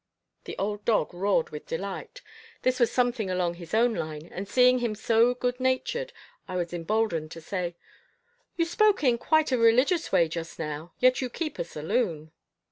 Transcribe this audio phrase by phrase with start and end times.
[0.45, 2.23] The old dog roared with delight.
[2.63, 6.11] This was something along his own line, and seeing him so good natured,
[6.47, 7.75] I was emboldened to say:
[8.57, 12.31] "You spoke in quite a religious way just now, yet you keep a saloon."